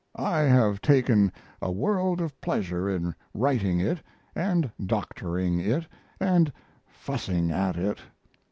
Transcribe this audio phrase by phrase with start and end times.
[0.15, 1.31] I have taken
[1.61, 4.01] a world of pleasure in writing it
[4.43, 5.85] & doctoring it
[6.39, 6.53] &
[6.89, 7.99] fussing at it.